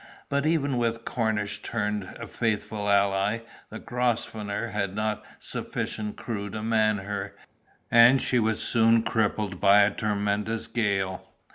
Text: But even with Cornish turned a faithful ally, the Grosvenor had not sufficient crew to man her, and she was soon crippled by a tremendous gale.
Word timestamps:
But 0.29 0.47
even 0.47 0.77
with 0.79 1.05
Cornish 1.05 1.61
turned 1.61 2.05
a 2.19 2.25
faithful 2.25 2.89
ally, 2.89 3.41
the 3.69 3.77
Grosvenor 3.77 4.69
had 4.69 4.95
not 4.95 5.23
sufficient 5.37 6.17
crew 6.17 6.49
to 6.49 6.63
man 6.63 6.97
her, 6.97 7.35
and 7.91 8.19
she 8.19 8.39
was 8.39 8.63
soon 8.63 9.03
crippled 9.03 9.59
by 9.61 9.83
a 9.83 9.91
tremendous 9.91 10.65
gale. 10.65 11.27